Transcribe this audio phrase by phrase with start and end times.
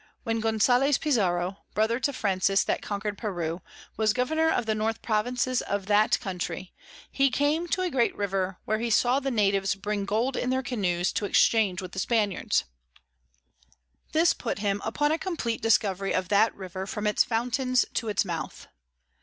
[0.23, 3.61] When Gonsales Pizarro, Brother to Francis that conquer'd Peru,
[3.97, 6.73] was Governour of the North Provinces of that Country,
[7.11, 10.63] he came to a great River where he saw the Natives bring Gold in their
[10.63, 12.63] Canoes to exchange with the Spaniards.
[14.11, 18.25] This put him upon a compleat Discovery of that River from its Fountains to its
[18.25, 18.69] Mouth.